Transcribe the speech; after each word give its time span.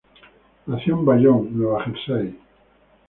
Nació 0.65 0.95
en 0.97 1.05
Bayonne, 1.05 1.51
Nueva 1.51 1.83
Jersey. 1.85 2.35